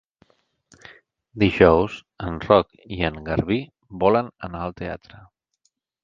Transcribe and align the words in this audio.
Dijous 1.41 1.97
en 2.27 2.39
Roc 2.45 2.71
i 2.95 2.97
en 3.09 3.19
Garbí 3.27 3.57
volen 4.05 4.31
anar 4.49 4.63
al 4.69 4.75
teatre. 4.81 5.21